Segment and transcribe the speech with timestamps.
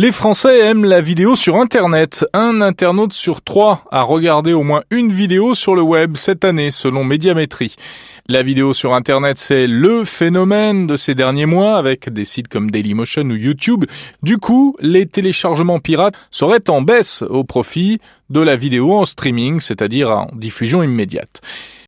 [0.00, 2.24] Les Français aiment la vidéo sur Internet.
[2.32, 6.70] Un internaute sur trois a regardé au moins une vidéo sur le web cette année,
[6.70, 7.74] selon Médiamétrie.
[8.28, 12.70] La vidéo sur Internet, c'est le phénomène de ces derniers mois avec des sites comme
[12.70, 13.86] Dailymotion ou YouTube.
[14.22, 17.98] Du coup, les téléchargements pirates seraient en baisse au profit
[18.30, 21.40] de la vidéo en streaming, c'est-à-dire en diffusion immédiate.